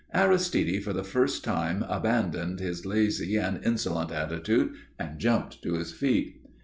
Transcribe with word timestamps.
Aristide 0.15 0.83
for 0.83 0.93
the 0.93 1.03
first 1.03 1.43
time 1.43 1.85
abandoned 1.87 2.59
his 2.59 2.87
lazy 2.87 3.37
and 3.37 3.63
insolent 3.63 4.11
attitude 4.11 4.73
and 4.97 5.19
jumped 5.19 5.61
to 5.61 5.73
his 5.75 5.91
feet. 5.91 6.41